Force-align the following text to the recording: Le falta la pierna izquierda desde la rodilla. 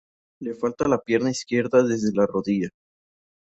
Le 0.39 0.55
falta 0.55 0.87
la 0.87 0.97
pierna 0.99 1.29
izquierda 1.29 1.83
desde 1.83 2.11
la 2.13 2.25
rodilla. 2.25 2.69